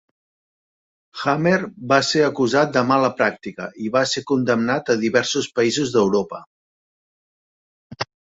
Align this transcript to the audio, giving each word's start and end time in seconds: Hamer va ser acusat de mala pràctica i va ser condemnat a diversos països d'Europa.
Hamer 1.23 1.59
va 1.91 1.99
ser 2.07 2.23
acusat 2.27 2.71
de 2.77 2.83
mala 2.93 3.11
pràctica 3.19 3.67
i 3.89 3.93
va 3.97 4.03
ser 4.13 4.25
condemnat 4.33 4.91
a 4.95 4.97
diversos 5.05 5.51
països 5.61 5.93
d'Europa. 5.99 6.43